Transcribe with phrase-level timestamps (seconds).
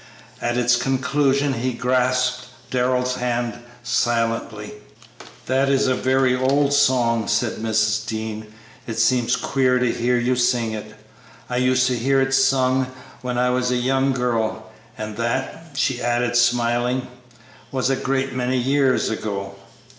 [0.41, 4.71] At its conclusion he grasped Darrell's hand silently.
[5.45, 8.07] "That is a very old song," said Mrs.
[8.07, 8.47] Dean.
[8.87, 10.95] "It seems queer to hear you sing it.
[11.51, 12.87] I used to hear it sung
[13.21, 17.05] when I was a young girl, and that," she added smiling,
[17.71, 19.53] "was a great many years ago."